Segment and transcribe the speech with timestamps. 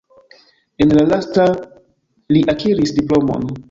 [0.85, 1.47] En la lasta
[2.35, 3.51] li akiris diplomon.